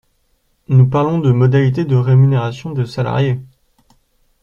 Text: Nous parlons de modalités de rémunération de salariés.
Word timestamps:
Nous 0.67 0.87
parlons 0.89 1.19
de 1.19 1.31
modalités 1.31 1.85
de 1.85 1.95
rémunération 1.95 2.71
de 2.71 2.85
salariés. 2.85 3.39